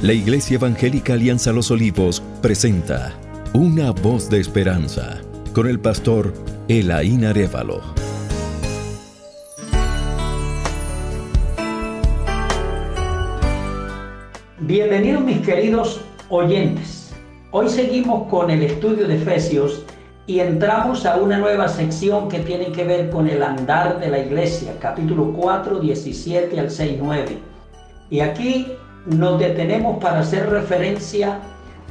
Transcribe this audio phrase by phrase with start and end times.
[0.00, 3.18] La Iglesia Evangélica Alianza Los Olivos presenta
[3.52, 5.20] Una voz de esperanza
[5.52, 6.32] con el pastor
[6.68, 7.80] Elaín Arevalo.
[14.60, 17.12] Bienvenidos mis queridos oyentes.
[17.50, 19.84] Hoy seguimos con el estudio de Efesios
[20.28, 24.20] y entramos a una nueva sección que tiene que ver con el andar de la
[24.20, 27.38] iglesia, capítulo 4, 17 al 6, 9.
[28.10, 28.68] Y aquí
[29.06, 31.38] nos detenemos para hacer referencia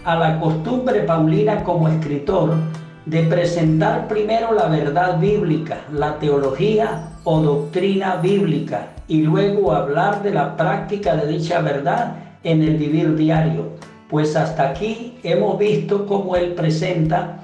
[0.03, 2.53] a la costumbre paulina como escritor
[3.05, 10.31] de presentar primero la verdad bíblica, la teología o doctrina bíblica y luego hablar de
[10.31, 13.69] la práctica de dicha verdad en el vivir diario.
[14.09, 17.39] Pues hasta aquí hemos visto cómo él presenta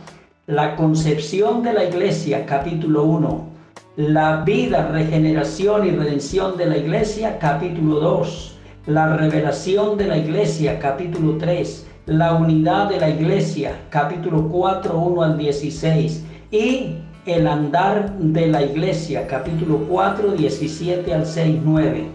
[0.47, 3.47] la concepción de la iglesia, capítulo 1,
[3.95, 8.52] la vida, regeneración y redención de la iglesia, capítulo 2,
[8.85, 15.21] la revelación de la iglesia, capítulo 3, la unidad de la iglesia, capítulo 4, 1
[15.23, 22.07] al 16, y el andar de la iglesia, capítulo 4, 17 al 6, 9.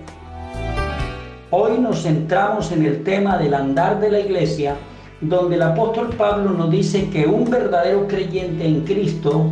[1.50, 4.76] Hoy nos centramos en el tema del andar de la iglesia,
[5.22, 9.46] donde el apóstol Pablo nos dice que un verdadero creyente en Cristo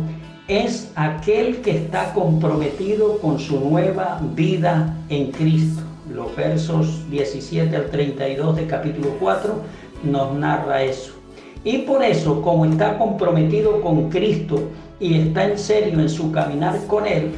[0.47, 7.89] es aquel que está comprometido con su nueva vida en Cristo los versos 17 al
[7.89, 9.55] 32 de capítulo 4
[10.03, 11.13] nos narra eso.
[11.63, 16.77] Y por eso, como está comprometido con Cristo y está en serio en su caminar
[16.87, 17.31] con Él,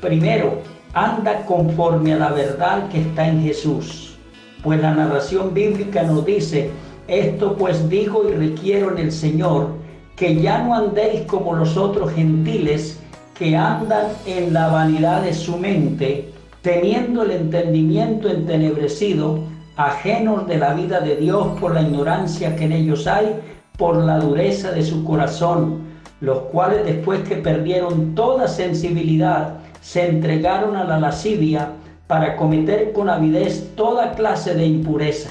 [0.00, 0.58] primero
[0.94, 4.16] anda conforme a la verdad que está en Jesús.
[4.62, 6.70] Pues la narración bíblica nos dice,
[7.08, 9.68] esto pues digo y requiero en el Señor,
[10.16, 13.00] que ya no andéis como los otros gentiles
[13.34, 16.31] que andan en la vanidad de su mente,
[16.62, 19.40] teniendo el entendimiento entenebrecido,
[19.76, 23.34] ajenos de la vida de Dios por la ignorancia que en ellos hay,
[23.76, 25.80] por la dureza de su corazón,
[26.20, 31.72] los cuales después que perdieron toda sensibilidad, se entregaron a la lascivia
[32.06, 35.30] para cometer con avidez toda clase de impureza.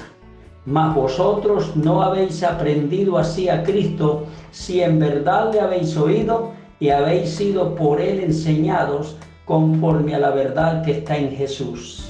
[0.66, 6.90] Mas vosotros no habéis aprendido así a Cristo, si en verdad le habéis oído y
[6.90, 12.08] habéis sido por él enseñados, conforme a la verdad que está en Jesús.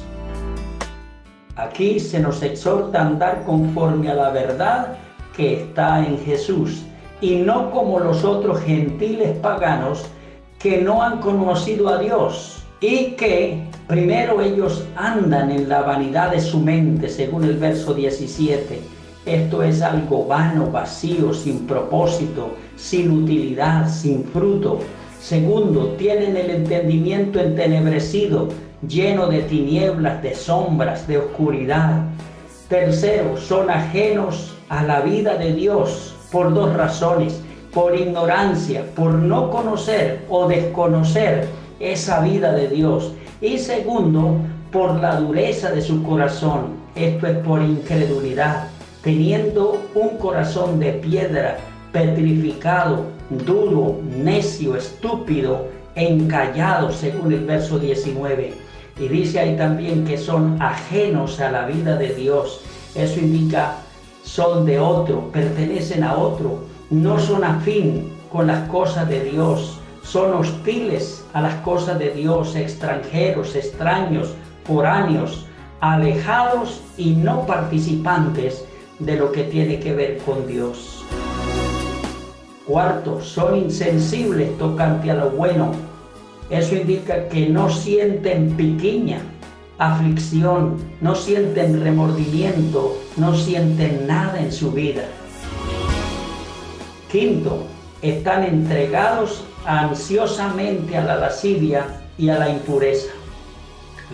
[1.57, 4.97] Aquí se nos exhorta a andar conforme a la verdad
[5.37, 6.83] que está en Jesús
[7.21, 10.05] y no como los otros gentiles paganos
[10.59, 16.41] que no han conocido a Dios y que primero ellos andan en la vanidad de
[16.41, 18.81] su mente, según el verso 17.
[19.25, 24.81] Esto es algo vano, vacío, sin propósito, sin utilidad, sin fruto
[25.23, 28.49] Segundo, tienen el entendimiento entenebrecido,
[28.89, 32.07] lleno de tinieblas, de sombras, de oscuridad.
[32.69, 37.41] Tercero, son ajenos a la vida de Dios por dos razones.
[37.73, 41.47] Por ignorancia, por no conocer o desconocer
[41.79, 43.13] esa vida de Dios.
[43.41, 44.39] Y segundo,
[44.73, 46.83] por la dureza de su corazón.
[46.97, 48.67] Esto es por incredulidad,
[49.05, 51.59] teniendo un corazón de piedra,
[51.93, 53.05] petrificado,
[53.39, 58.55] duro, necio, estúpido, encallado, según el verso 19.
[58.99, 62.61] Y dice ahí también que son ajenos a la vida de Dios.
[62.95, 63.77] Eso indica
[64.23, 70.33] son de otro, pertenecen a otro, no son afín con las cosas de Dios, son
[70.35, 74.35] hostiles a las cosas de Dios, extranjeros, extraños,
[74.65, 75.47] foráneos,
[75.81, 78.65] alejados y no participantes
[78.99, 81.02] de lo que tiene que ver con Dios.
[82.67, 85.73] Cuarto, son insensibles tocante a lo bueno.
[86.49, 89.21] Eso indica que no sienten piquiña,
[89.79, 95.03] aflicción, no sienten remordimiento, no sienten nada en su vida.
[97.11, 97.65] Quinto,
[98.01, 101.85] están entregados ansiosamente a la lascivia
[102.17, 103.11] y a la impureza.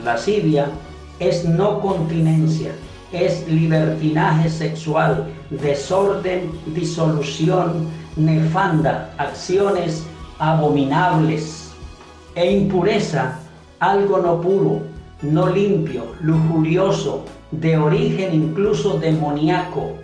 [0.02, 0.70] Lascivia
[1.18, 2.72] es no continencia,
[3.12, 10.06] es libertinaje sexual, desorden, disolución, nefanda, acciones
[10.38, 11.72] abominables
[12.34, 13.38] e impureza,
[13.80, 14.82] algo no puro,
[15.22, 19.94] no limpio, lujurioso, de origen incluso demoníaco.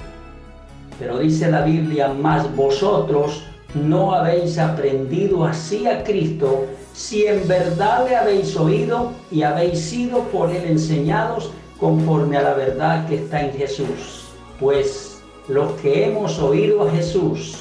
[0.98, 8.06] Pero dice la Biblia, más vosotros no habéis aprendido así a Cristo, si en verdad
[8.08, 11.50] le habéis oído y habéis sido por él enseñados
[11.84, 14.24] conforme a la verdad que está en Jesús.
[14.58, 17.60] Pues los que hemos oído a Jesús,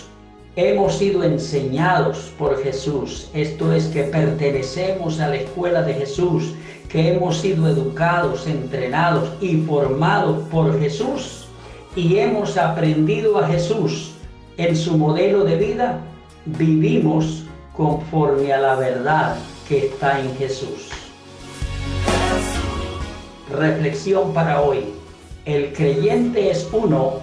[0.55, 6.53] Hemos sido enseñados por Jesús, esto es que pertenecemos a la escuela de Jesús,
[6.89, 11.47] que hemos sido educados, entrenados y formados por Jesús.
[11.95, 14.11] y hemos aprendido a Jesús
[14.57, 15.99] en su modelo de vida,
[16.45, 19.35] vivimos conforme a la verdad
[19.67, 21.02] que está en Jesús.
[23.53, 24.79] Reflexión para hoy.
[25.45, 27.19] El creyente es uno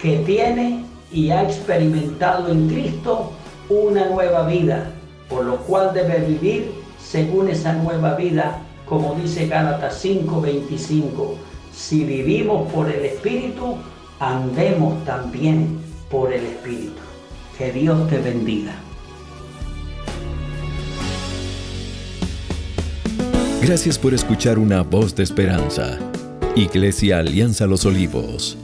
[0.00, 3.32] que tiene y ha experimentado en Cristo
[3.68, 4.90] una nueva vida,
[5.28, 11.34] por lo cual debe vivir según esa nueva vida, como dice Gálatas 5:25.
[11.72, 13.76] Si vivimos por el Espíritu,
[14.20, 15.78] andemos también
[16.10, 17.02] por el Espíritu.
[17.58, 18.74] Que Dios te bendiga.
[23.68, 25.98] Gracias por escuchar una voz de esperanza.
[26.56, 28.56] Iglesia Alianza Los Olivos